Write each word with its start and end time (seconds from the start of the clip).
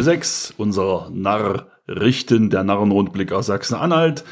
Folge 0.00 0.16
6 0.16 0.54
unserer 0.56 1.10
Narrrichten, 1.10 2.48
der 2.48 2.64
Narrenrundblick 2.64 3.32
aus 3.32 3.46
Sachsen-Anhalt. 3.46 4.24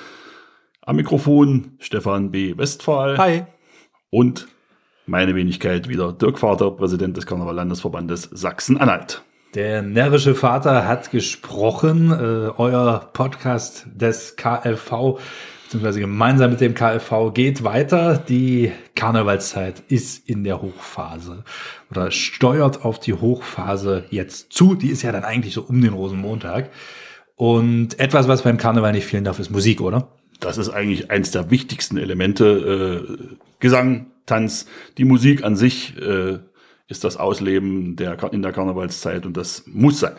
Am 0.80 0.96
Mikrofon 0.96 1.72
Stefan 1.78 2.30
B. 2.30 2.56
Westphal. 2.56 3.18
Hi. 3.18 3.42
Und 4.08 4.48
meine 5.04 5.34
Wenigkeit 5.34 5.90
wieder 5.90 6.14
Dirk 6.14 6.38
Vater, 6.38 6.70
Präsident 6.70 7.18
des 7.18 7.26
Karneval-Landesverbandes 7.26 8.30
Sachsen-Anhalt. 8.32 9.20
Der 9.54 9.82
närrische 9.82 10.34
Vater 10.34 10.88
hat 10.88 11.10
gesprochen. 11.10 12.12
Äh, 12.12 12.50
euer 12.56 13.10
Podcast 13.12 13.88
des 13.94 14.36
KLV, 14.36 15.20
beziehungsweise 15.68 16.00
gemeinsam 16.00 16.50
mit 16.50 16.62
dem 16.62 16.72
KLV, 16.72 17.34
geht 17.34 17.62
weiter. 17.62 18.16
Die 18.16 18.72
Karnevalszeit 18.94 19.82
ist 19.88 20.26
in 20.26 20.42
der 20.42 20.62
Hochphase 20.62 21.44
oder 21.90 22.10
steuert 22.10 22.86
auf 22.86 22.98
die 22.98 23.12
Hochphase 23.12 24.04
jetzt 24.08 24.50
zu. 24.50 24.74
Die 24.74 24.88
ist 24.88 25.02
ja 25.02 25.12
dann 25.12 25.24
eigentlich 25.24 25.52
so 25.52 25.60
um 25.60 25.82
den 25.82 25.92
Rosenmontag. 25.92 26.70
Und 27.36 28.00
etwas, 28.00 28.28
was 28.28 28.42
beim 28.42 28.56
Karneval 28.56 28.92
nicht 28.92 29.04
fehlen 29.04 29.24
darf, 29.24 29.38
ist 29.40 29.50
Musik, 29.50 29.82
oder? 29.82 30.08
Das 30.40 30.56
ist 30.56 30.70
eigentlich 30.70 31.10
eins 31.10 31.32
der 31.32 31.50
wichtigsten 31.50 31.98
Elemente. 31.98 33.04
Äh, 33.20 33.36
Gesang, 33.60 34.06
Tanz, 34.24 34.66
die 34.96 35.04
Musik 35.04 35.44
an 35.44 35.54
sich 35.54 36.00
äh, 36.00 36.38
ist 36.88 37.04
das 37.04 37.18
Ausleben 37.18 37.94
der, 37.96 38.16
in 38.32 38.40
der 38.40 38.52
Karnevalszeit 38.52 39.26
und 39.26 39.36
das 39.36 39.64
muss 39.66 40.00
sein. 40.00 40.16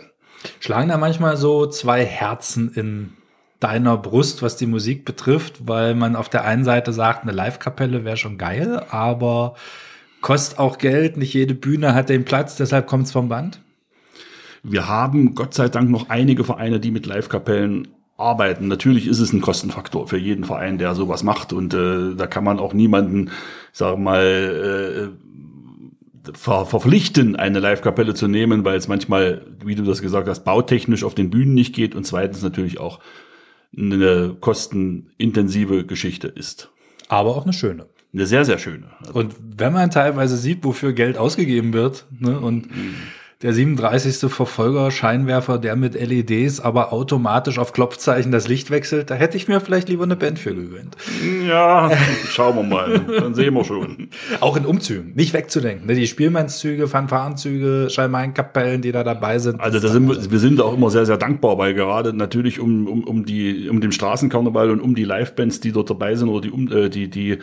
Schlagen 0.60 0.90
da 0.90 0.98
manchmal 0.98 1.38
so 1.38 1.66
zwei 1.66 2.06
Herzen 2.06 2.72
in 2.76 3.14
deiner 3.60 3.98
Brust, 3.98 4.42
was 4.42 4.56
die 4.56 4.66
Musik 4.66 5.06
betrifft, 5.06 5.68
weil 5.68 5.96
man 5.96 6.16
auf 6.16 6.30
der 6.30 6.46
einen 6.46 6.64
Seite 6.64 6.94
sagt, 6.94 7.24
eine 7.24 7.34
Live-Kapelle 7.34 8.06
wäre 8.06 8.18
schon 8.18 8.38
geil, 8.38 8.84
aber 8.90 9.56
kostet 10.22 10.60
auch 10.60 10.78
Geld, 10.78 11.18
nicht 11.18 11.34
jede 11.34 11.56
Bühne 11.56 11.94
hat 11.94 12.10
den 12.10 12.26
Platz, 12.26 12.56
deshalb 12.56 12.88
kommt 12.88 13.06
es 13.06 13.12
vom 13.12 13.30
Band? 13.30 13.62
Wir 14.64 14.88
haben 14.88 15.36
Gott 15.36 15.54
sei 15.54 15.70
Dank 15.70 15.90
noch 15.90 16.10
einige 16.10 16.44
Vereine, 16.44 16.80
die 16.80 16.92
mit 16.92 17.06
Live-Kapellen 17.06 17.90
arbeiten. 18.18 18.68
Natürlich 18.68 19.08
ist 19.08 19.20
es 19.20 19.32
ein 19.32 19.42
Kostenfaktor 19.42 20.08
für 20.08 20.18
jeden 20.18 20.44
Verein, 20.44 20.78
der 20.78 20.96
sowas 20.96 21.24
macht 21.24 21.54
und 21.54 21.74
äh, 21.74 22.16
da 22.16 22.28
kann 22.28 22.44
man 22.44 22.60
auch 22.60 22.74
niemanden, 22.74 23.32
sagen 23.72 24.04
mal, 24.04 25.12
äh, 25.14 26.32
ver 26.34 26.66
verpflichten, 26.66 27.36
eine 27.36 27.60
Live-Kapelle 27.60 28.14
zu 28.14 28.28
nehmen, 28.28 28.66
weil 28.66 28.78
es 28.78 28.88
manchmal, 28.88 29.46
wie 29.64 29.76
du 29.76 29.84
das 29.84 30.02
gesagt 30.02 30.28
hast, 30.28 30.44
bautechnisch 30.44 31.04
auf 31.04 31.16
den 31.16 31.30
Bühnen 31.30 31.54
nicht 31.54 31.74
geht 31.74 31.96
und 31.96 32.06
zweitens 32.06 32.42
natürlich 32.42 32.80
auch 32.80 33.00
eine 33.76 34.36
kostenintensive 34.40 35.86
Geschichte 35.86 36.28
ist. 36.28 36.72
Aber 37.08 37.36
auch 37.36 37.44
eine 37.44 37.54
schöne. 37.54 37.88
Eine 38.14 38.26
sehr, 38.26 38.46
sehr 38.46 38.58
schöne. 38.58 38.88
Also 39.02 39.20
und 39.20 39.36
wenn 39.58 39.74
man 39.74 39.92
teilweise 39.92 40.38
sieht, 40.38 40.64
wofür 40.64 40.94
Geld 40.94 41.18
ausgegeben 41.18 41.74
wird, 41.74 42.06
ne, 42.20 42.40
und 42.40 42.76
mhm 42.76 42.96
der 43.42 43.54
37. 43.54 44.30
Verfolger, 44.30 44.92
Scheinwerfer, 44.92 45.60
der 45.60 45.78
mit 45.78 45.94
LEDs, 45.94 46.60
aber 46.60 46.92
automatisch 46.92 47.58
auf 47.58 47.72
Klopfzeichen 47.72 48.34
das 48.34 48.50
Licht 48.50 48.70
wechselt, 48.70 49.10
da 49.10 49.16
hätte 49.16 49.38
ich 49.38 49.48
mir 49.48 49.62
vielleicht 49.62 49.88
lieber 49.88 50.04
eine 50.04 50.18
Band 50.18 50.40
für 50.40 50.54
gewöhnt. 50.54 50.98
Ja, 51.48 51.90
schauen 52.28 52.58
wir 52.58 52.64
mal, 52.64 53.00
dann 53.00 53.34
sehen 53.36 53.54
wir 53.54 53.64
schon. 53.64 54.10
Auch 54.42 54.58
in 54.58 54.66
Umzügen, 54.66 55.14
nicht 55.16 55.32
wegzudenken. 55.32 55.88
Ne? 55.88 55.96
Die 55.96 56.06
Spielmannszüge, 56.08 56.90
Fanfarenzüge, 56.90 57.90
Schalmeinkapellen, 57.90 58.82
die 58.82 58.92
da 58.92 59.06
dabei 59.06 59.40
sind. 59.40 59.62
Also 59.62 59.80
da 59.80 59.88
sind 59.88 60.10
wir, 60.10 60.32
wir 60.32 60.40
sind 60.40 60.60
auch 60.60 60.74
immer 60.74 60.90
sehr, 60.90 61.06
sehr 61.06 61.18
dankbar, 61.18 61.58
weil 61.58 61.74
gerade 61.74 62.12
natürlich 62.12 62.60
um, 62.60 62.88
um, 62.88 63.06
um, 63.06 63.26
die, 63.26 63.70
um 63.70 63.80
den 63.80 63.94
Straßenkarneval 63.94 64.70
und 64.70 64.82
um 64.82 64.96
die 64.96 65.06
Livebands, 65.06 65.62
die 65.62 65.72
dort 65.72 65.90
dabei 65.90 66.16
sind 66.16 66.28
oder 66.28 66.42
die, 66.42 66.52
um, 66.52 66.70
äh, 66.70 66.90
die, 66.90 67.10
die 67.10 67.38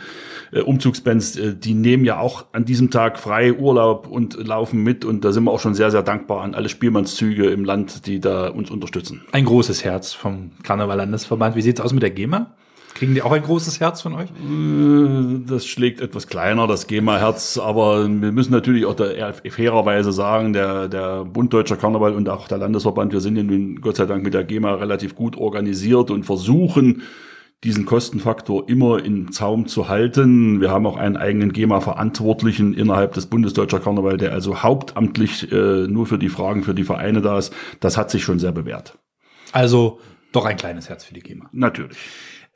äh, 0.51 0.59
Umzugsbands, 0.59 1.37
äh, 1.37 1.55
die 1.55 1.73
nehmen 1.73 2.05
ja 2.05 2.19
auch 2.19 2.45
an 2.51 2.65
diesem 2.65 2.91
Tag 2.91 3.17
frei 3.17 3.51
Urlaub 3.51 4.07
und 4.07 4.35
laufen 4.45 4.83
mit 4.83 5.03
und 5.03 5.25
da 5.25 5.31
sind 5.31 5.45
wir 5.45 5.51
auch 5.51 5.59
schon 5.59 5.73
sehr 5.73 5.86
sehr, 5.87 5.91
sehr 5.91 6.03
dankbar 6.03 6.41
an 6.43 6.53
alle 6.53 6.67
Spielmannszüge 6.67 7.45
im 7.45 7.63
Land, 7.63 8.07
die 8.07 8.19
da 8.19 8.49
uns 8.49 8.69
unterstützen. 8.69 9.21
Ein 9.31 9.45
großes 9.45 9.85
Herz 9.85 10.13
vom 10.13 10.51
Karneval-Landesverband. 10.63 11.55
Wie 11.55 11.61
sieht 11.61 11.79
es 11.79 11.85
aus 11.85 11.93
mit 11.93 12.03
der 12.03 12.11
GEMA? 12.11 12.51
Kriegen 12.93 13.13
die 13.13 13.21
auch 13.21 13.31
ein 13.31 13.43
großes 13.43 13.79
Herz 13.79 14.01
von 14.01 14.15
euch? 14.15 14.29
Äh, 14.29 15.39
das 15.47 15.65
schlägt 15.65 16.01
etwas 16.01 16.27
kleiner, 16.27 16.67
das 16.67 16.87
GEMA-Herz, 16.87 17.57
aber 17.57 18.03
wir 18.03 18.31
müssen 18.31 18.51
natürlich 18.51 18.85
auch 18.85 18.95
der, 18.95 19.33
fairerweise 19.49 20.11
sagen, 20.11 20.51
der, 20.51 20.89
der 20.89 21.23
Bund 21.23 21.53
Deutscher 21.53 21.77
Karneval 21.77 22.13
und 22.13 22.27
auch 22.27 22.47
der 22.47 22.57
Landesverband, 22.57 23.13
wir 23.13 23.21
sind 23.21 23.35
nun 23.35 23.79
Gott 23.79 23.95
sei 23.95 24.05
Dank 24.05 24.23
mit 24.23 24.33
der 24.33 24.43
GEMA 24.43 24.75
relativ 24.75 25.15
gut 25.15 25.37
organisiert 25.37 26.11
und 26.11 26.25
versuchen, 26.25 27.03
diesen 27.63 27.85
Kostenfaktor 27.85 28.69
immer 28.69 29.03
im 29.03 29.31
Zaum 29.31 29.65
zu 29.65 29.89
halten. 29.89 30.61
Wir 30.61 30.69
haben 30.69 30.85
auch 30.85 30.97
einen 30.97 31.17
eigenen 31.17 31.53
GEMA-Verantwortlichen 31.53 32.73
innerhalb 32.73 33.13
des 33.13 33.25
Bundesdeutscher 33.25 33.79
Karneval, 33.79 34.17
der 34.17 34.31
also 34.31 34.61
hauptamtlich 34.61 35.51
äh, 35.51 35.87
nur 35.87 36.05
für 36.05 36.19
die 36.19 36.29
Fragen 36.29 36.63
für 36.63 36.75
die 36.75 36.83
Vereine 36.83 37.21
da 37.21 37.37
ist. 37.37 37.53
Das 37.79 37.97
hat 37.97 38.11
sich 38.11 38.23
schon 38.23 38.39
sehr 38.39 38.51
bewährt. 38.51 38.99
Also 39.53 39.99
doch 40.31 40.45
ein 40.45 40.57
kleines 40.57 40.87
Herz 40.89 41.05
für 41.05 41.15
die 41.15 41.21
GEMA. 41.21 41.49
Natürlich. 41.51 41.97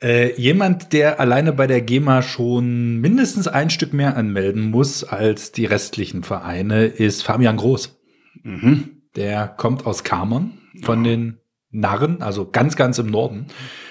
Äh, 0.00 0.40
jemand, 0.40 0.92
der 0.92 1.20
alleine 1.20 1.52
bei 1.52 1.66
der 1.66 1.80
GEMA 1.80 2.22
schon 2.22 2.98
mindestens 2.98 3.48
ein 3.48 3.70
Stück 3.70 3.92
mehr 3.92 4.16
anmelden 4.16 4.70
muss 4.70 5.04
als 5.04 5.52
die 5.52 5.64
restlichen 5.64 6.22
Vereine, 6.22 6.86
ist 6.86 7.22
Fabian 7.22 7.56
Groß. 7.56 8.00
Mhm. 8.42 9.02
Der 9.16 9.48
kommt 9.48 9.86
aus 9.86 10.04
Kamern 10.04 10.58
von 10.82 11.04
ja. 11.04 11.10
den 11.10 11.38
Narren, 11.72 12.22
also 12.22 12.48
ganz, 12.50 12.76
ganz 12.76 12.98
im 12.98 13.06
Norden. 13.06 13.46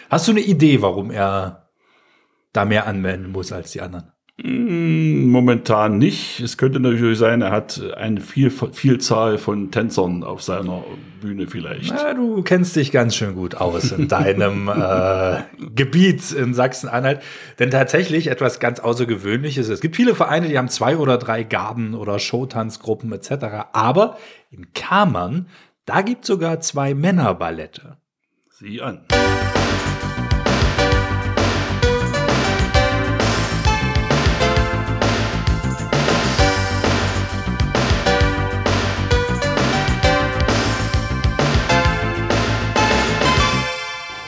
Hast 0.09 0.27
du 0.27 0.31
eine 0.31 0.41
Idee, 0.41 0.81
warum 0.81 1.11
er 1.11 1.69
da 2.53 2.65
mehr 2.65 2.87
anmelden 2.87 3.31
muss 3.31 3.51
als 3.51 3.71
die 3.71 3.81
anderen? 3.81 4.11
Mm, 4.43 5.29
momentan 5.29 5.97
nicht. 5.97 6.39
Es 6.39 6.57
könnte 6.57 6.79
natürlich 6.79 7.19
sein, 7.19 7.41
er 7.41 7.51
hat 7.51 7.81
eine 7.95 8.21
viel, 8.21 8.49
Vielzahl 8.49 9.37
von 9.37 9.71
Tänzern 9.71 10.23
auf 10.23 10.41
seiner 10.41 10.83
Bühne 11.21 11.47
vielleicht. 11.47 11.93
Na, 11.93 12.13
du 12.13 12.41
kennst 12.41 12.75
dich 12.75 12.91
ganz 12.91 13.15
schön 13.15 13.35
gut 13.35 13.55
aus 13.55 13.91
in 13.91 14.07
deinem 14.07 14.67
äh, 14.75 15.41
Gebiet 15.75 16.31
in 16.31 16.53
Sachsen-Anhalt. 16.53 17.21
Denn 17.59 17.69
tatsächlich 17.69 18.27
etwas 18.27 18.59
ganz 18.59 18.79
Außergewöhnliches. 18.79 19.69
Es 19.69 19.81
gibt 19.81 19.95
viele 19.95 20.15
Vereine, 20.15 20.47
die 20.47 20.57
haben 20.57 20.69
zwei 20.69 20.97
oder 20.97 21.17
drei 21.17 21.43
Garden- 21.43 21.93
oder 21.93 22.17
Showtanzgruppen 22.17 23.11
etc. 23.11 23.67
Aber 23.73 24.17
in 24.49 24.73
Kamern, 24.73 25.47
da 25.91 26.03
gibt 26.03 26.22
es 26.22 26.28
sogar 26.28 26.62
zwei 26.62 26.94
Männerballette. 26.94 27.97
Sieh 28.50 28.79
an. 28.81 29.06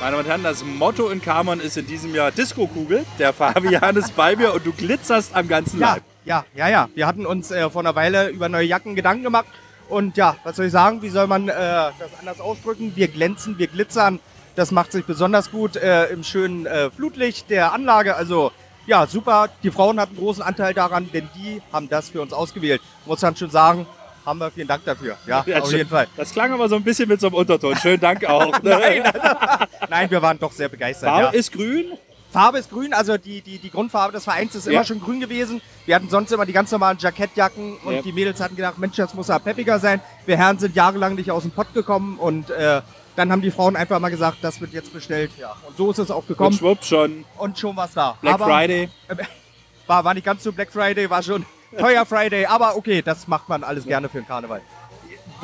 Meine 0.01 0.11
Damen 0.11 0.15
und 0.17 0.27
Herren, 0.27 0.43
das 0.43 0.65
Motto 0.65 1.07
in 1.07 1.21
Kammern 1.21 1.61
ist 1.61 1.77
in 1.77 1.87
diesem 1.87 2.13
Jahr 2.13 2.31
Disco-Kugel. 2.31 3.05
Der 3.19 3.31
Fabian 3.31 3.95
ist 3.95 4.13
bei 4.17 4.35
mir 4.35 4.53
und 4.53 4.65
du 4.65 4.73
glitzerst 4.73 5.33
am 5.33 5.47
ganzen 5.47 5.79
ja, 5.79 5.93
Leib. 5.93 6.03
Ja, 6.25 6.45
ja, 6.53 6.67
ja. 6.67 6.89
Wir 6.93 7.07
hatten 7.07 7.25
uns 7.25 7.51
äh, 7.51 7.69
vor 7.69 7.83
einer 7.83 7.95
Weile 7.95 8.27
über 8.27 8.49
neue 8.49 8.65
Jacken 8.65 8.95
Gedanken 8.95 9.23
gemacht. 9.23 9.47
Und 9.89 10.17
ja, 10.17 10.35
was 10.43 10.55
soll 10.55 10.65
ich 10.65 10.71
sagen? 10.71 11.01
Wie 11.01 11.09
soll 11.09 11.27
man 11.27 11.49
äh, 11.49 11.53
das 11.53 12.19
anders 12.19 12.39
ausdrücken? 12.39 12.93
Wir 12.95 13.07
glänzen, 13.07 13.57
wir 13.57 13.67
glitzern. 13.67 14.19
Das 14.55 14.71
macht 14.71 14.91
sich 14.91 15.05
besonders 15.05 15.51
gut 15.51 15.75
äh, 15.75 16.05
im 16.07 16.23
schönen 16.23 16.65
äh, 16.65 16.91
Flutlicht 16.91 17.49
der 17.49 17.73
Anlage. 17.73 18.15
Also 18.15 18.51
ja, 18.85 19.07
super. 19.07 19.49
Die 19.63 19.71
Frauen 19.71 19.99
hatten 19.99 20.15
großen 20.15 20.43
Anteil 20.43 20.73
daran, 20.73 21.09
denn 21.11 21.29
die 21.35 21.61
haben 21.71 21.89
das 21.89 22.09
für 22.09 22.21
uns 22.21 22.33
ausgewählt. 22.33 22.81
Muss 23.05 23.21
dann 23.21 23.35
schon 23.35 23.49
sagen, 23.49 23.85
haben 24.25 24.39
wir 24.39 24.51
vielen 24.51 24.67
Dank 24.67 24.85
dafür. 24.85 25.17
Ja, 25.25 25.43
ja 25.45 25.61
auf 25.61 25.71
jeden 25.71 25.89
Fall. 25.89 26.07
Das 26.15 26.31
klang 26.31 26.51
aber 26.53 26.69
so 26.69 26.75
ein 26.75 26.83
bisschen 26.83 27.09
mit 27.09 27.19
so 27.19 27.27
einem 27.27 27.35
Unterton. 27.35 27.75
Schönen 27.77 27.99
Dank 27.99 28.25
auch. 28.25 28.51
nein, 28.63 29.03
nein, 29.89 30.11
wir 30.11 30.21
waren 30.21 30.39
doch 30.39 30.51
sehr 30.51 30.69
begeistert. 30.69 31.09
Farbe 31.09 31.25
ja. 31.25 31.29
ist 31.31 31.51
grün? 31.51 31.97
Farbe 32.33 32.57
ist 32.57 32.71
grün, 32.71 32.93
also 32.93 33.17
die, 33.17 33.41
die, 33.41 33.59
die 33.59 33.69
Grundfarbe 33.69 34.11
des 34.11 34.23
Vereins 34.23 34.55
ist 34.55 34.65
ja. 34.65 34.73
immer 34.73 34.83
schon 34.83 34.99
grün 34.99 35.19
gewesen. 35.19 35.61
Wir 35.85 35.95
hatten 35.95 36.09
sonst 36.09 36.31
immer 36.31 36.45
die 36.45 36.51
ganz 36.51 36.71
normalen 36.71 36.97
Jackettjacken 36.99 37.77
und 37.77 37.93
ja. 37.93 38.01
die 38.01 38.11
Mädels 38.11 38.41
hatten 38.41 38.55
gedacht, 38.55 38.79
Mensch, 38.79 38.95
das 38.95 39.13
muss 39.13 39.27
ja 39.27 39.37
peppiger 39.37 39.77
sein. 39.77 40.01
Wir 40.25 40.35
Herren 40.37 40.57
sind 40.57 40.75
jahrelang 40.75 41.13
nicht 41.13 41.29
aus 41.29 41.43
dem 41.43 41.51
Pott 41.51 41.71
gekommen 41.75 42.17
und 42.17 42.49
äh, 42.49 42.81
dann 43.15 43.31
haben 43.31 43.43
die 43.43 43.51
Frauen 43.51 43.75
einfach 43.75 43.99
mal 43.99 44.09
gesagt, 44.09 44.39
das 44.41 44.59
wird 44.59 44.73
jetzt 44.73 44.91
bestellt. 44.91 45.31
Ja. 45.39 45.55
Und 45.67 45.77
so 45.77 45.91
ist 45.91 45.99
es 45.99 46.09
auch 46.09 46.25
gekommen. 46.25 46.49
Und 46.49 46.57
schwupp 46.57 46.83
schon. 46.83 47.23
Und 47.37 47.59
schon 47.59 47.77
was 47.77 47.93
da. 47.93 48.17
Black 48.19 48.33
Aber, 48.33 48.45
Friday. 48.45 48.89
Äh, 49.07 49.15
war, 49.87 50.03
war 50.03 50.13
nicht 50.15 50.25
ganz 50.25 50.43
so 50.43 50.51
Black 50.51 50.71
Friday, 50.71 51.09
war 51.09 51.21
schon 51.21 51.45
teuer 51.77 52.03
Friday. 52.03 52.47
Aber 52.47 52.75
okay, 52.75 53.03
das 53.03 53.27
macht 53.27 53.47
man 53.47 53.63
alles 53.63 53.85
gerne 53.85 54.09
für 54.09 54.17
den 54.17 54.27
Karneval 54.27 54.61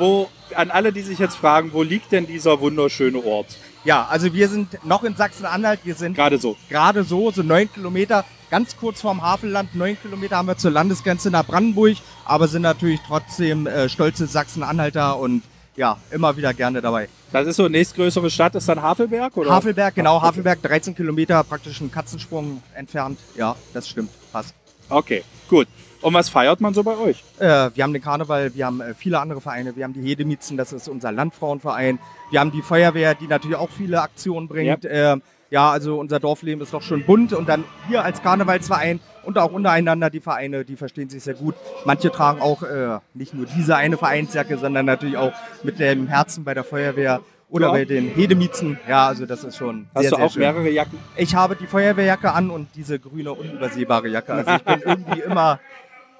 wo, 0.00 0.28
an 0.54 0.70
alle, 0.70 0.92
die 0.92 1.02
sich 1.02 1.18
jetzt 1.18 1.36
fragen, 1.36 1.72
wo 1.72 1.82
liegt 1.82 2.10
denn 2.10 2.26
dieser 2.26 2.60
wunderschöne 2.60 3.22
Ort? 3.24 3.58
Ja, 3.84 4.06
also 4.10 4.32
wir 4.34 4.48
sind 4.48 4.84
noch 4.84 5.04
in 5.04 5.16
Sachsen-Anhalt. 5.16 5.80
Wir 5.84 5.94
sind 5.94 6.14
gerade 6.14 6.38
so. 6.38 6.56
Gerade 6.68 7.02
so, 7.02 7.30
so 7.30 7.42
neun 7.42 7.72
Kilometer, 7.72 8.24
ganz 8.50 8.76
kurz 8.76 9.00
vorm 9.00 9.22
Hafenland. 9.22 9.74
Neun 9.74 9.96
Kilometer 10.00 10.36
haben 10.36 10.48
wir 10.48 10.58
zur 10.58 10.70
Landesgrenze 10.70 11.30
nach 11.30 11.46
Brandenburg, 11.46 11.96
aber 12.26 12.46
sind 12.46 12.62
natürlich 12.62 13.00
trotzdem 13.06 13.66
äh, 13.66 13.88
stolze 13.88 14.26
Sachsen-Anhalter 14.26 15.18
und 15.18 15.42
ja, 15.76 15.96
immer 16.10 16.36
wieder 16.36 16.52
gerne 16.52 16.82
dabei. 16.82 17.08
Das 17.32 17.46
ist 17.46 17.56
so 17.56 17.68
nächstgrößere 17.68 18.28
Stadt, 18.28 18.54
ist 18.54 18.68
dann 18.68 18.82
Havelberg, 18.82 19.34
oder? 19.36 19.50
Havelberg, 19.50 19.94
genau, 19.94 20.20
Havelberg, 20.20 20.60
13 20.62 20.94
Kilometer, 20.94 21.42
praktisch 21.44 21.80
einen 21.80 21.90
Katzensprung 21.90 22.62
entfernt. 22.74 23.18
Ja, 23.36 23.56
das 23.72 23.88
stimmt, 23.88 24.10
passt. 24.30 24.54
Okay, 24.90 25.22
gut. 25.48 25.68
Und 26.02 26.14
was 26.14 26.28
feiert 26.28 26.60
man 26.60 26.74
so 26.74 26.82
bei 26.82 26.96
euch? 26.96 27.22
Äh, 27.38 27.70
wir 27.74 27.84
haben 27.84 27.92
den 27.92 28.02
Karneval, 28.02 28.54
wir 28.54 28.66
haben 28.66 28.80
äh, 28.80 28.94
viele 28.94 29.20
andere 29.20 29.40
Vereine, 29.40 29.76
wir 29.76 29.84
haben 29.84 29.92
die 29.92 30.02
Hedemietzen, 30.02 30.56
das 30.56 30.72
ist 30.72 30.88
unser 30.88 31.12
Landfrauenverein. 31.12 31.98
Wir 32.30 32.40
haben 32.40 32.50
die 32.50 32.62
Feuerwehr, 32.62 33.14
die 33.14 33.26
natürlich 33.26 33.56
auch 33.56 33.70
viele 33.70 34.00
Aktionen 34.02 34.48
bringt. 34.48 34.84
Äh, 34.84 35.18
ja, 35.50 35.70
also 35.70 35.98
unser 35.98 36.18
Dorfleben 36.18 36.62
ist 36.62 36.72
doch 36.72 36.82
schon 36.82 37.04
bunt 37.04 37.32
und 37.32 37.48
dann 37.48 37.64
hier 37.88 38.04
als 38.04 38.22
Karnevalsverein 38.22 39.00
und 39.24 39.36
auch 39.36 39.52
untereinander 39.52 40.08
die 40.08 40.20
Vereine, 40.20 40.64
die 40.64 40.76
verstehen 40.76 41.10
sich 41.10 41.22
sehr 41.22 41.34
gut. 41.34 41.54
Manche 41.84 42.10
tragen 42.10 42.40
auch 42.40 42.62
äh, 42.62 42.98
nicht 43.14 43.34
nur 43.34 43.46
diese 43.46 43.76
eine 43.76 43.96
Vereinsjacke, 43.96 44.58
sondern 44.58 44.86
natürlich 44.86 45.16
auch 45.16 45.32
mit 45.62 45.78
dem 45.78 46.06
Herzen 46.06 46.44
bei 46.44 46.54
der 46.54 46.64
Feuerwehr 46.64 47.20
oder 47.50 47.66
Ja. 47.66 47.72
bei 47.72 47.84
den 47.84 48.08
Hedemietzen. 48.08 48.78
Ja, 48.88 49.08
also 49.08 49.26
das 49.26 49.44
ist 49.44 49.56
schon 49.56 49.88
Hast 49.94 50.02
sehr, 50.02 50.10
du 50.10 50.16
sehr 50.16 50.24
auch 50.26 50.30
schön. 50.32 50.40
mehrere 50.42 50.70
Jacken? 50.70 50.98
Ich 51.16 51.34
habe 51.34 51.56
die 51.56 51.66
Feuerwehrjacke 51.66 52.32
an 52.32 52.50
und 52.50 52.68
diese 52.74 52.98
grüne 52.98 53.32
unübersehbare 53.32 54.08
Jacke. 54.08 54.32
Also 54.34 54.50
ich 54.52 54.62
bin 54.62 54.82
irgendwie 54.84 55.20
immer 55.20 55.58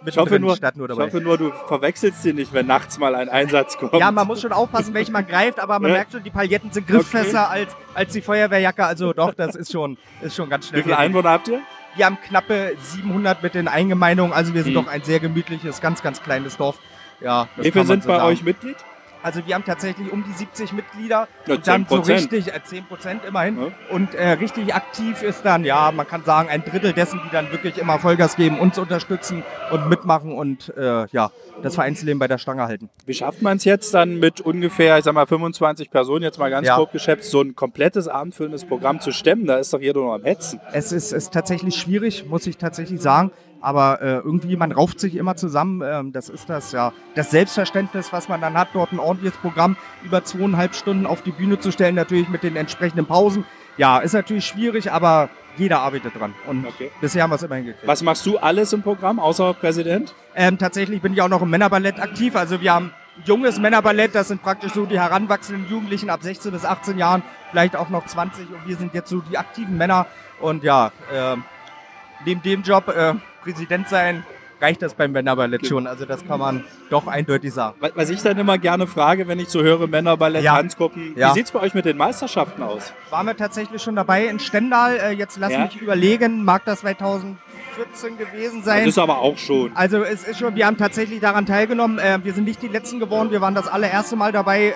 mit 0.03 0.15
Ich 0.15 0.19
hoffe, 0.21 0.41
nur, 0.41 0.56
statt 0.56 0.77
nur 0.77 0.88
ich 0.88 0.97
dabei. 0.97 1.06
hoffe 1.09 1.21
nur, 1.21 1.37
du 1.37 1.53
verwechselst 1.69 2.23
sie 2.23 2.32
nicht, 2.32 2.53
wenn 2.55 2.67
nachts 2.67 2.99
mal 2.99 3.15
ein 3.15 3.29
Einsatz 3.29 3.77
kommt. 3.77 3.93
Ja, 3.94 4.11
man 4.11 4.27
muss 4.27 4.41
schon 4.41 4.53
aufpassen, 4.53 4.94
welche 4.94 5.12
man 5.12 5.27
greift, 5.27 5.61
aber 5.61 5.79
man 5.79 5.93
merkt 5.93 6.12
schon, 6.12 6.23
die 6.23 6.31
Pailletten 6.31 6.73
sind 6.73 6.87
grifffester 6.88 7.50
als, 7.50 7.77
als 7.94 8.12
die 8.12 8.23
Feuerwehrjacke. 8.23 8.85
Also 8.85 9.12
doch, 9.12 9.35
das 9.35 9.55
ist 9.55 9.71
schon, 9.73 9.99
ist 10.23 10.35
schon 10.37 10.49
ganz 10.49 10.69
schnell. 10.69 10.81
Wie 10.81 10.85
viele 10.85 10.97
Einwohner 10.99 11.31
habt 11.31 11.49
ihr? 11.49 11.61
Wir 11.97 12.06
haben 12.06 12.19
knappe 12.27 12.73
700 12.81 13.43
mit 13.43 13.55
den 13.55 13.69
Eingemeindungen. 13.69 14.32
Also 14.32 14.55
wir 14.55 14.62
sind 14.62 14.73
Mhm. 14.73 14.85
doch 14.85 14.87
ein 14.88 15.03
sehr 15.03 15.21
gemütliches, 15.21 15.81
ganz, 15.81 16.03
ganz 16.03 16.23
kleines 16.23 16.56
Dorf. 16.56 16.79
Ja, 17.21 17.49
das 17.56 17.67
Wie 17.67 17.71
viele 17.73 17.85
sind 17.85 18.03
so 18.05 18.09
bei 18.09 18.17
sagen. 18.17 18.29
euch 18.29 18.43
Mitglied? 18.43 18.77
Also 19.22 19.46
wir 19.46 19.55
haben 19.55 19.64
tatsächlich 19.64 20.11
um 20.12 20.25
die 20.25 20.32
70 20.32 20.72
Mitglieder 20.72 21.28
Ja, 21.46 21.55
und 21.55 21.67
dann 21.67 21.87
so 21.88 21.96
10%. 21.96 22.08
richtig, 22.14 22.55
äh, 22.55 22.61
10 22.62 22.84
Prozent 22.87 23.25
immerhin. 23.25 23.58
Ja. 23.61 23.69
Und 23.94 24.14
äh, 24.14 24.31
richtig 24.32 24.75
aktiv 24.75 25.22
ist 25.22 25.44
dann, 25.44 25.64
ja, 25.64 25.93
man 25.93 26.06
kann 26.06 26.25
sagen, 26.25 26.49
ein 26.49 26.64
Drittel 26.64 26.93
dessen, 26.93 27.20
die 27.25 27.31
dann 27.31 27.50
wirklich 27.52 27.78
immer 27.78 27.99
Vollgas 27.99 28.37
geben, 28.37 28.58
uns 28.58 28.78
unterstützen 28.78 29.43
und 29.70 29.88
mitmachen 29.88 30.32
und 30.32 30.75
äh, 30.76 31.06
ja, 31.12 31.31
das 31.62 31.75
Vereinsleben 31.75 32.19
bei 32.19 32.28
der 32.28 32.38
Stange 32.38 32.62
halten. 32.62 32.88
Wie 33.05 33.12
schafft 33.12 33.43
man 33.43 33.58
es 33.58 33.64
jetzt 33.64 33.93
dann 33.93 34.19
mit 34.19 34.40
ungefähr, 34.40 34.96
ich 34.96 35.05
sag 35.05 35.12
mal, 35.14 35.26
25 35.26 35.90
Personen, 35.90 36.22
jetzt 36.22 36.38
mal 36.38 36.50
ganz 36.50 36.67
Ja. 36.67 36.76
grob 36.76 36.93
geschätzt, 36.93 37.31
so 37.31 37.43
ein 37.43 37.55
komplettes 37.55 38.08
abendfüllendes 38.08 38.64
Programm 38.64 39.00
zu 39.00 39.12
stemmen? 39.12 39.44
Da 39.46 39.58
ist 39.58 39.72
doch 39.75 39.81
jeder 39.81 40.00
nur 40.00 40.14
am 40.14 40.22
Hetzen. 40.25 40.61
Es 40.72 40.93
ist, 40.93 41.12
ist 41.12 41.32
tatsächlich 41.34 41.75
schwierig, 41.76 42.25
muss 42.26 42.46
ich 42.46 42.56
tatsächlich 42.56 43.00
sagen. 43.02 43.31
Aber 43.60 44.00
äh, 44.00 44.16
irgendwie, 44.16 44.56
man 44.56 44.72
rauft 44.72 45.00
sich 45.00 45.16
immer 45.16 45.36
zusammen. 45.36 45.82
Ähm, 45.84 46.12
das 46.12 46.28
ist 46.28 46.48
das, 46.48 46.72
ja. 46.72 46.92
Das 47.14 47.30
Selbstverständnis, 47.30 48.12
was 48.12 48.28
man 48.28 48.40
dann 48.40 48.54
hat, 48.54 48.68
dort 48.72 48.92
ein 48.92 48.98
ordentliches 48.98 49.38
Programm 49.38 49.76
über 50.02 50.24
zweieinhalb 50.24 50.74
Stunden 50.74 51.06
auf 51.06 51.22
die 51.22 51.32
Bühne 51.32 51.58
zu 51.58 51.70
stellen, 51.70 51.94
natürlich 51.94 52.28
mit 52.28 52.42
den 52.42 52.56
entsprechenden 52.56 53.06
Pausen. 53.06 53.44
Ja, 53.76 53.98
ist 53.98 54.12
natürlich 54.14 54.46
schwierig, 54.46 54.90
aber 54.90 55.28
jeder 55.56 55.80
arbeitet 55.80 56.18
dran. 56.18 56.34
Und 56.46 56.66
Okay. 56.66 56.90
bisher 57.00 57.22
haben 57.22 57.30
wir 57.30 57.36
es 57.36 57.42
immer 57.42 57.56
hingekriegt. 57.56 57.86
Was 57.86 58.02
machst 58.02 58.24
du 58.26 58.38
alles 58.38 58.72
im 58.72 58.82
Programm, 58.82 59.18
außer 59.18 59.54
Präsident? 59.54 60.14
Ähm, 60.34 60.58
tatsächlich 60.58 61.02
bin 61.02 61.12
ich 61.12 61.22
auch 61.22 61.28
noch 61.28 61.42
im 61.42 61.50
Männerballett 61.50 62.00
aktiv. 62.00 62.36
Also 62.36 62.60
wir 62.60 62.72
haben 62.72 62.92
junges 63.24 63.58
Männerballett, 63.58 64.14
das 64.14 64.28
sind 64.28 64.42
praktisch 64.42 64.72
so 64.72 64.86
die 64.86 64.98
heranwachsenden 64.98 65.68
Jugendlichen 65.68 66.08
ab 66.08 66.22
16 66.22 66.52
bis 66.52 66.64
18 66.64 66.98
Jahren, 66.98 67.22
vielleicht 67.50 67.76
auch 67.76 67.90
noch 67.90 68.06
20 68.06 68.48
und 68.48 68.66
wir 68.66 68.76
sind 68.76 68.94
jetzt 68.94 69.10
so 69.10 69.20
die 69.20 69.36
aktiven 69.36 69.76
Männer. 69.76 70.06
Und 70.40 70.62
ja, 70.64 70.92
ähm, 71.12 71.44
neben 72.25 72.43
dem 72.43 72.62
Job 72.62 72.88
äh, 72.88 73.14
Präsident 73.43 73.88
sein, 73.88 74.25
reicht 74.61 74.82
das 74.82 74.93
beim 74.93 75.12
Männerballett 75.12 75.67
schon. 75.67 75.87
Also 75.87 76.05
das 76.05 76.26
kann 76.26 76.38
man 76.38 76.64
doch 76.90 77.06
eindeutig 77.06 77.50
sagen. 77.55 77.76
Wa- 77.81 77.88
Was 77.94 78.11
ich 78.11 78.20
dann 78.20 78.37
immer 78.37 78.58
gerne 78.58 78.87
frage, 78.87 79.26
wenn 79.26 79.38
ich 79.40 79.49
so 79.49 79.62
höre, 79.62 79.87
Männerballett, 79.87 80.43
Ja. 80.44 80.56
Tanzgruppen, 80.56 81.14
Ja. 81.17 81.31
wie 81.31 81.34
sieht's 81.34 81.50
bei 81.50 81.61
euch 81.61 81.72
mit 81.72 81.87
den 81.87 81.96
Meisterschaften 81.96 82.62
aus? 82.62 82.93
Waren 83.08 83.26
wir 83.26 83.37
tatsächlich 83.37 83.81
schon 83.82 83.96
dabei 83.96 84.26
in 84.26 84.38
Stendal. 84.38 84.99
Äh, 84.99 85.11
jetzt 85.12 85.38
lass 85.38 85.52
Ja. 85.52 85.61
mich 85.64 85.81
überlegen, 85.81 86.44
mag 86.44 86.62
das 86.67 86.81
2014 86.81 88.19
gewesen 88.19 88.56
Das 88.58 88.64
sein? 88.67 88.87
ist 88.87 88.99
aber 88.99 89.19
auch 89.20 89.38
schon. 89.38 89.72
Also 89.75 90.02
es 90.02 90.25
ist 90.25 90.38
schon, 90.38 90.55
wir 90.55 90.67
haben 90.67 90.76
tatsächlich 90.76 91.20
daran 91.20 91.46
teilgenommen. 91.46 91.99
Äh, 91.99 92.19
wir 92.22 92.34
sind 92.34 92.44
nicht 92.44 92.61
die 92.61 92.69
Letzten 92.69 93.00
geworden, 93.00 93.31
wir 93.31 93.40
waren 93.40 93.55
das 93.55 93.67
allererste 93.67 94.17
Mal 94.17 94.31
dabei. 94.32 94.75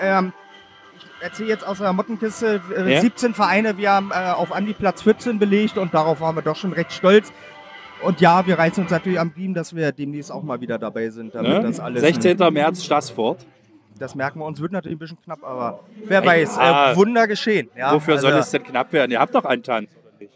Erzähle 1.24 1.48
jetzt 1.48 1.66
aus 1.66 1.78
der 1.78 1.92
Mottenkiste, 1.94 2.60
äh, 2.76 2.94
Ja. 2.94 3.00
17 3.00 3.32
Vereine, 3.32 3.78
wir 3.78 3.90
haben 3.90 4.10
äh, 4.10 4.14
auf 4.32 4.52
Andi 4.52 4.74
Platz 4.74 5.00
14 5.02 5.38
belegt 5.38 5.78
und 5.78 5.94
darauf 5.94 6.20
waren 6.20 6.36
wir 6.36 6.42
doch 6.42 6.54
schon 6.56 6.74
recht 6.74 6.92
stolz. 6.92 7.32
Und 8.02 8.20
ja, 8.20 8.46
wir 8.46 8.58
reißen 8.58 8.82
uns 8.82 8.90
natürlich 8.90 9.18
am 9.18 9.32
Riemen, 9.34 9.54
dass 9.54 9.74
wir 9.74 9.90
demnächst 9.92 10.30
auch 10.30 10.42
mal 10.42 10.60
wieder 10.60 10.78
dabei 10.78 11.08
sind, 11.08 11.34
damit 11.34 11.50
Ne? 11.50 11.60
das 11.62 11.80
alles... 11.80 12.02
16. 12.02 12.36
März, 12.52 12.84
Stassfurt. 12.84 13.46
Das 13.98 14.14
merken 14.14 14.40
wir 14.40 14.44
uns, 14.44 14.60
wird 14.60 14.72
natürlich 14.72 14.96
ein 14.96 14.98
bisschen 14.98 15.22
knapp, 15.22 15.42
aber 15.42 15.80
wer 16.04 16.26
weiß, 16.26 16.58
ah. 16.58 16.92
äh, 16.92 16.96
Wunder 16.96 17.26
geschehen. 17.26 17.70
Ja, 17.74 17.94
Wofür 17.94 18.18
soll 18.18 18.32
also- 18.32 18.42
es 18.42 18.50
denn 18.50 18.62
knapp 18.64 18.92
werden? 18.92 19.10
Ihr 19.12 19.20
habt 19.20 19.34
doch 19.34 19.46
einen 19.46 19.62
Tanz. 19.62 19.88
oder 19.96 20.12
nicht? 20.18 20.34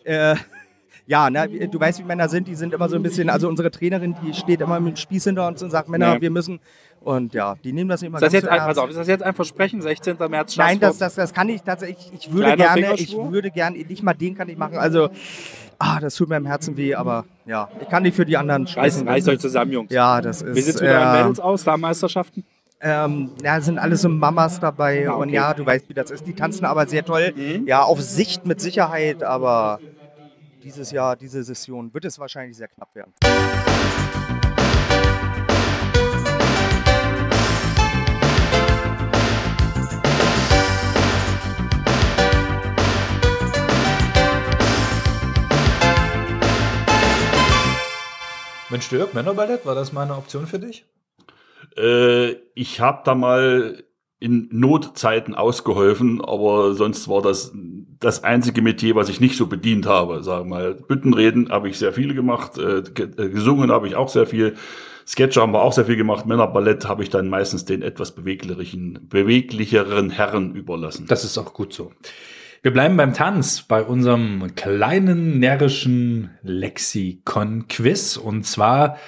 Ja, 1.08 1.30
ne, 1.30 1.48
du 1.48 1.80
weißt, 1.80 1.98
wie 2.00 2.02
Männer 2.04 2.28
sind, 2.28 2.46
die 2.48 2.54
sind 2.54 2.74
immer 2.74 2.86
so 2.90 2.96
ein 2.96 3.02
bisschen, 3.02 3.30
also 3.30 3.48
unsere 3.48 3.70
Trainerin, 3.70 4.14
die 4.22 4.34
steht 4.34 4.60
immer 4.60 4.78
mit 4.78 4.94
dem 4.94 4.96
Spieß 4.96 5.24
hinter 5.24 5.48
uns 5.48 5.62
und 5.62 5.70
sagt, 5.70 5.88
Männer, 5.88 6.14
Ja. 6.14 6.20
wir 6.20 6.30
müssen. 6.30 6.60
Und 7.00 7.32
ja, 7.32 7.54
die 7.64 7.72
nehmen 7.72 7.88
das 7.88 8.02
immer 8.02 8.18
Ist 8.18 8.22
das, 8.24 8.32
jetzt 8.34 8.46
ein, 8.48 8.58
pass 8.58 8.76
auf, 8.76 8.90
ist 8.90 8.96
das 8.98 9.08
jetzt 9.08 9.22
ein 9.22 9.32
Versprechen? 9.32 9.80
16. 9.80 10.16
März, 10.28 10.52
Stassfurt? 10.52 10.58
Nein, 10.58 10.80
das, 10.80 10.98
das, 10.98 11.14
das 11.14 11.32
kann 11.32 11.48
ich 11.48 11.62
tatsächlich, 11.62 12.10
ich 12.12 12.30
würde 12.32 12.54
Kleiner 12.56 12.74
gerne, 12.74 12.94
ich 13.00 13.16
würde 13.16 13.50
gerne, 13.50 13.78
nicht 13.78 14.02
mal 14.02 14.12
den 14.14 14.36
kann 14.36 14.48
ich 14.50 14.58
machen, 14.58 14.76
also, 14.76 15.08
ah, 15.78 15.98
das 16.00 16.14
tut 16.16 16.28
mir 16.28 16.36
im 16.36 16.44
Herzen 16.46 16.76
weh, 16.76 16.94
aber 16.94 17.24
ja, 17.46 17.68
ich 17.80 17.88
kann 17.88 18.02
nicht 18.02 18.14
für 18.16 18.26
die 18.26 18.36
anderen 18.36 18.64
Reißt, 18.64 18.72
sprechen. 18.98 19.08
reißt 19.08 19.28
euch 19.28 19.38
zusammen, 19.38 19.72
Jungs. 19.72 19.90
Ja, 19.92 20.20
das 20.20 20.42
ist, 20.42 20.54
Wie 20.56 20.60
sieht's 20.60 20.80
mit 20.82 20.90
euren 20.90 21.14
äh, 21.14 21.18
Mädels 21.22 21.40
aus, 21.40 21.64
Damenmeisterschaften? 21.64 22.44
ähm, 22.80 23.30
ja, 23.42 23.60
sind 23.60 23.78
alles 23.78 24.02
so 24.02 24.08
Mamas 24.08 24.60
dabei 24.60 25.02
Ja, 25.04 25.12
okay. 25.14 25.22
und 25.22 25.28
ja, 25.30 25.54
du 25.54 25.64
weißt, 25.66 25.88
wie 25.88 25.94
das 25.94 26.10
ist. 26.12 26.26
Die 26.26 26.34
tanzen 26.34 26.64
aber 26.64 26.86
sehr 26.86 27.04
toll. 27.04 27.32
Mhm. 27.34 27.66
Ja, 27.66 27.82
auf 27.82 28.00
Sicht 28.02 28.46
mit 28.46 28.60
Sicherheit, 28.60 29.22
aber 29.24 29.80
dieses 30.68 30.90
Jahr, 30.90 31.16
diese 31.16 31.42
Session 31.42 31.94
wird 31.94 32.04
es 32.04 32.18
wahrscheinlich 32.18 32.58
sehr 32.58 32.68
knapp 32.68 32.94
werden. 32.94 33.14
Mensch, 48.70 48.90
Dirk, 48.90 49.14
Männerballett, 49.14 49.64
war 49.64 49.74
das 49.74 49.94
mal 49.94 50.02
eine 50.02 50.16
Option 50.16 50.46
für 50.46 50.58
dich? 50.58 50.84
Äh, 51.78 52.32
ich 52.54 52.80
habe 52.80 53.00
da 53.06 53.14
mal 53.14 53.82
in 54.20 54.48
Notzeiten 54.50 55.34
ausgeholfen, 55.34 56.22
aber 56.22 56.74
sonst 56.74 57.08
war 57.08 57.22
das 57.22 57.52
das 58.00 58.24
einzige 58.24 58.62
Metier, 58.62 58.94
was 58.94 59.08
ich 59.08 59.20
nicht 59.20 59.36
so 59.36 59.46
bedient 59.46 59.86
habe. 59.86 60.22
Sagen 60.22 60.50
wir 60.50 60.56
mal, 60.56 60.74
Büttenreden 60.74 61.50
habe 61.50 61.68
ich 61.68 61.78
sehr 61.78 61.92
viele 61.92 62.14
gemacht, 62.14 62.58
äh, 62.58 62.78
äh, 62.78 63.28
gesungen 63.28 63.70
habe 63.70 63.88
ich 63.88 63.96
auch 63.96 64.08
sehr 64.08 64.26
viel, 64.26 64.54
Sketche 65.06 65.40
haben 65.40 65.52
wir 65.52 65.62
auch 65.62 65.72
sehr 65.72 65.86
viel 65.86 65.96
gemacht, 65.96 66.26
Männerballett 66.26 66.86
habe 66.86 67.02
ich 67.02 67.10
dann 67.10 67.28
meistens 67.28 67.64
den 67.64 67.82
etwas 67.82 68.14
beweglichen, 68.14 69.08
beweglicheren 69.08 70.10
Herren 70.10 70.54
überlassen. 70.54 71.06
Das 71.08 71.24
ist 71.24 71.38
auch 71.38 71.54
gut 71.54 71.72
so. 71.72 71.92
Wir 72.60 72.72
bleiben 72.72 72.96
beim 72.96 73.14
Tanz, 73.14 73.62
bei 73.62 73.84
unserem 73.84 74.54
kleinen 74.56 75.38
närrischen 75.38 76.30
Lexikon-Quiz. 76.42 78.16
Und 78.16 78.46
zwar 78.46 78.98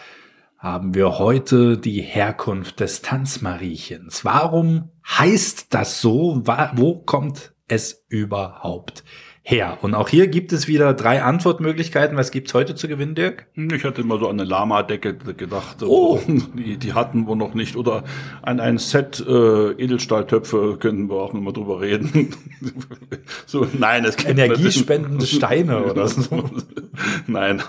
haben 0.56 0.94
wir 0.94 1.18
heute 1.18 1.76
die 1.76 2.00
Herkunft 2.00 2.78
des 2.78 3.02
Tanzmariechens. 3.02 4.24
Warum 4.24 4.90
heißt 5.06 5.74
das 5.74 6.00
so? 6.00 6.42
Wo 6.74 7.00
kommt 7.00 7.52
es 7.70 8.04
überhaupt 8.08 9.04
her? 9.42 9.78
Und 9.82 9.94
auch 9.94 10.08
hier 10.08 10.28
gibt 10.28 10.52
es 10.52 10.68
wieder 10.68 10.94
drei 10.94 11.22
Antwortmöglichkeiten. 11.22 12.16
Was 12.16 12.30
gibt's 12.30 12.52
heute 12.54 12.74
zu 12.74 12.88
gewinnen, 12.88 13.14
Dirk? 13.14 13.46
Ich 13.54 13.84
hatte 13.84 14.02
immer 14.02 14.18
so 14.18 14.28
an 14.28 14.38
eine 14.38 14.48
Lama-Decke 14.48 15.14
gedacht. 15.14 15.82
Oh. 15.82 16.20
Die, 16.26 16.76
die 16.76 16.92
hatten 16.92 17.26
wir 17.26 17.36
noch 17.36 17.54
nicht. 17.54 17.76
Oder 17.76 18.04
an 18.42 18.60
ein 18.60 18.78
Set 18.78 19.24
äh, 19.26 19.72
Edelstahltöpfe 19.72 20.76
könnten 20.78 21.08
wir 21.08 21.16
auch 21.16 21.32
noch 21.32 21.40
mal 21.40 21.52
drüber 21.52 21.80
reden. 21.80 22.34
so, 23.46 23.66
nein, 23.78 24.04
es 24.04 24.16
gibt 24.16 24.30
Energiespendende 24.30 25.26
Steine 25.26 25.84
oder 25.84 26.08
so. 26.08 26.50
Nein. 27.26 27.62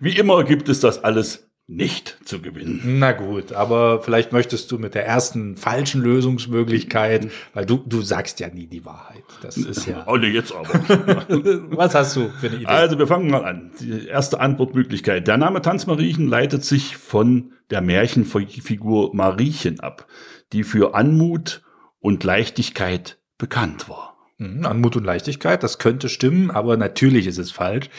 Wie 0.00 0.16
immer 0.16 0.44
gibt 0.44 0.68
es 0.68 0.80
das 0.80 1.02
alles 1.02 1.47
nicht 1.70 2.16
zu 2.24 2.40
gewinnen. 2.40 2.98
Na 2.98 3.12
gut, 3.12 3.52
aber 3.52 4.00
vielleicht 4.02 4.32
möchtest 4.32 4.72
du 4.72 4.78
mit 4.78 4.94
der 4.94 5.06
ersten 5.06 5.58
falschen 5.58 6.00
Lösungsmöglichkeit, 6.00 7.30
weil 7.52 7.66
du, 7.66 7.76
du 7.84 8.00
sagst 8.00 8.40
ja 8.40 8.48
nie 8.48 8.66
die 8.66 8.86
Wahrheit. 8.86 9.22
Das 9.42 9.58
ist 9.58 9.86
ja. 9.86 10.06
Nee, 10.18 10.28
jetzt 10.28 10.52
aber. 10.54 10.66
Was 11.76 11.94
hast 11.94 12.16
du 12.16 12.30
für 12.40 12.46
eine 12.46 12.56
Idee? 12.56 12.66
Also 12.66 12.98
wir 12.98 13.06
fangen 13.06 13.30
mal 13.30 13.44
an. 13.44 13.70
Die 13.80 14.08
erste 14.08 14.40
Antwortmöglichkeit. 14.40 15.28
Der 15.28 15.36
Name 15.36 15.60
Tanzmariechen 15.60 16.26
leitet 16.26 16.64
sich 16.64 16.96
von 16.96 17.52
der 17.70 17.82
Märchenfigur 17.82 19.14
Mariechen 19.14 19.78
ab, 19.80 20.06
die 20.54 20.64
für 20.64 20.94
Anmut 20.94 21.62
und 22.00 22.24
Leichtigkeit 22.24 23.18
bekannt 23.36 23.90
war. 23.90 24.16
Mhm, 24.38 24.64
Anmut 24.64 24.96
und 24.96 25.04
Leichtigkeit, 25.04 25.62
das 25.62 25.78
könnte 25.78 26.08
stimmen, 26.08 26.50
aber 26.50 26.78
natürlich 26.78 27.26
ist 27.26 27.38
es 27.38 27.50
falsch, 27.50 27.90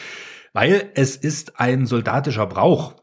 weil 0.52 0.90
es 0.94 1.14
ist 1.14 1.60
ein 1.60 1.86
soldatischer 1.86 2.46
Brauch. 2.46 2.99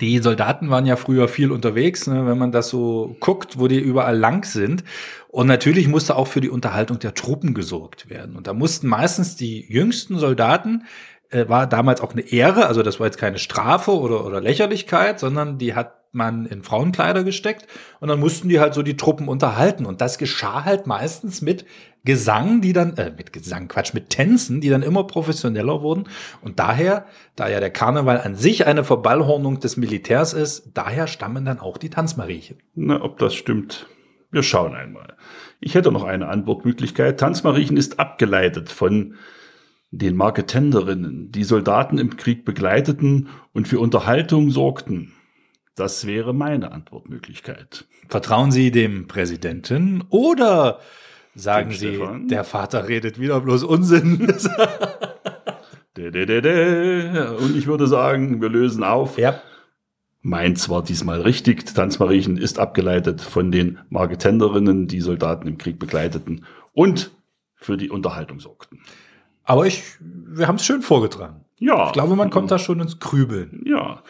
Die 0.00 0.18
Soldaten 0.18 0.70
waren 0.70 0.86
ja 0.86 0.96
früher 0.96 1.28
viel 1.28 1.50
unterwegs, 1.50 2.06
ne, 2.06 2.26
wenn 2.26 2.38
man 2.38 2.52
das 2.52 2.68
so 2.68 3.16
guckt, 3.20 3.58
wo 3.58 3.68
die 3.68 3.78
überall 3.78 4.16
lang 4.16 4.44
sind. 4.44 4.84
Und 5.28 5.46
natürlich 5.46 5.88
musste 5.88 6.16
auch 6.16 6.26
für 6.26 6.40
die 6.40 6.50
Unterhaltung 6.50 6.98
der 6.98 7.14
Truppen 7.14 7.54
gesorgt 7.54 8.10
werden. 8.10 8.36
Und 8.36 8.46
da 8.46 8.52
mussten 8.52 8.88
meistens 8.88 9.36
die 9.36 9.66
jüngsten 9.70 10.18
Soldaten 10.18 10.84
äh, 11.30 11.48
war 11.48 11.66
damals 11.66 12.00
auch 12.00 12.12
eine 12.12 12.22
Ehre. 12.22 12.66
Also 12.66 12.82
das 12.82 13.00
war 13.00 13.06
jetzt 13.06 13.18
keine 13.18 13.38
Strafe 13.38 13.92
oder, 13.92 14.24
oder 14.24 14.40
Lächerlichkeit, 14.40 15.18
sondern 15.18 15.58
die 15.58 15.74
hat 15.74 15.95
man 16.16 16.46
in 16.46 16.62
Frauenkleider 16.62 17.22
gesteckt 17.22 17.66
und 18.00 18.08
dann 18.08 18.18
mussten 18.18 18.48
die 18.48 18.58
halt 18.58 18.74
so 18.74 18.82
die 18.82 18.96
Truppen 18.96 19.28
unterhalten. 19.28 19.86
Und 19.86 20.00
das 20.00 20.18
geschah 20.18 20.64
halt 20.64 20.86
meistens 20.86 21.42
mit 21.42 21.64
Gesang, 22.04 22.60
die 22.60 22.72
dann, 22.72 22.96
äh, 22.96 23.12
mit 23.16 23.32
Gesang, 23.32 23.68
Quatsch, 23.68 23.92
mit 23.92 24.10
Tänzen, 24.10 24.60
die 24.60 24.70
dann 24.70 24.82
immer 24.82 25.04
professioneller 25.04 25.82
wurden. 25.82 26.04
Und 26.40 26.58
daher, 26.58 27.04
da 27.34 27.48
ja 27.48 27.60
der 27.60 27.70
Karneval 27.70 28.20
an 28.20 28.36
sich 28.36 28.66
eine 28.66 28.84
Verballhornung 28.84 29.60
des 29.60 29.76
Militärs 29.76 30.32
ist, 30.32 30.70
daher 30.74 31.08
stammen 31.08 31.44
dann 31.44 31.58
auch 31.58 31.78
die 31.78 31.90
Tanzmariechen. 31.90 32.58
Na, 32.74 33.02
ob 33.02 33.18
das 33.18 33.34
stimmt, 33.34 33.86
wir 34.30 34.44
schauen 34.44 34.74
einmal. 34.74 35.16
Ich 35.60 35.74
hätte 35.74 35.90
noch 35.90 36.04
eine 36.04 36.28
Antwortmöglichkeit. 36.28 37.18
Tanzmariechen 37.18 37.76
ist 37.76 37.98
abgeleitet 37.98 38.70
von 38.70 39.14
den 39.90 40.16
Marketenderinnen, 40.16 41.32
die 41.32 41.44
Soldaten 41.44 41.98
im 41.98 42.16
Krieg 42.16 42.44
begleiteten 42.44 43.28
und 43.52 43.66
für 43.66 43.80
Unterhaltung 43.80 44.50
sorgten. 44.50 45.12
Das 45.76 46.06
wäre 46.06 46.32
meine 46.34 46.72
Antwortmöglichkeit. 46.72 47.84
Vertrauen 48.08 48.50
Sie 48.50 48.70
dem 48.70 49.06
Präsidenten 49.08 50.02
oder 50.08 50.80
sagen 51.34 51.68
Dem 51.70 51.78
Sie, 51.78 51.94
Stefan? 51.96 52.28
der 52.28 52.44
Vater 52.44 52.88
redet 52.88 53.20
wieder 53.20 53.40
bloß 53.40 53.62
Unsinn? 53.62 54.26
Und 55.96 57.56
ich 57.56 57.66
würde 57.66 57.86
sagen, 57.86 58.40
wir 58.40 58.48
lösen 58.48 58.82
auf. 58.84 59.18
ja. 59.18 59.40
Meins 60.22 60.68
war 60.68 60.82
diesmal 60.82 61.20
richtig. 61.20 61.66
Tanzmariechen 61.72 62.36
ist 62.36 62.58
abgeleitet 62.58 63.20
von 63.20 63.52
den 63.52 63.78
Marketenderinnen, 63.90 64.88
die 64.88 65.00
Soldaten 65.00 65.46
im 65.46 65.56
Krieg 65.56 65.78
begleiteten 65.78 66.44
und 66.72 67.12
für 67.54 67.76
die 67.76 67.90
Unterhaltung 67.90 68.40
sorgten. 68.40 68.80
Aber 69.44 69.66
ich, 69.66 69.84
wir 70.00 70.48
haben 70.48 70.56
es 70.56 70.66
schön 70.66 70.82
vorgetragen. 70.82 71.44
Ja. 71.60 71.86
Ich 71.86 71.92
glaube, 71.92 72.16
man 72.16 72.30
kommt 72.30 72.50
da 72.50 72.58
schon 72.58 72.80
ins 72.80 72.98
Grübeln. 72.98 73.62
Ja. 73.66 74.02